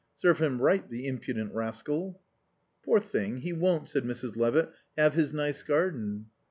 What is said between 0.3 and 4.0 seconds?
him right, the impudent rascal. "Poor thing, he won't,"